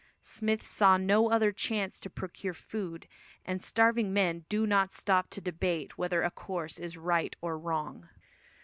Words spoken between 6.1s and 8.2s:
a course is right or wrong.